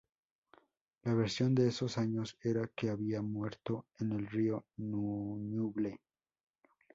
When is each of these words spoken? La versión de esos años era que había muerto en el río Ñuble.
La 1.03 1.13
versión 1.13 1.53
de 1.53 1.67
esos 1.67 1.99
años 1.99 2.35
era 2.41 2.65
que 2.75 2.89
había 2.89 3.21
muerto 3.21 3.85
en 3.99 4.13
el 4.13 4.25
río 4.25 4.65
Ñuble. 4.77 6.01